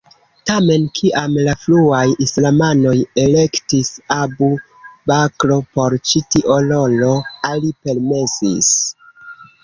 [0.49, 4.47] Tamen kiam la fruaj islamanoj elektis Abu
[5.11, 7.11] Bakr por ĉi tio rolo,
[7.51, 8.71] Ali permesis.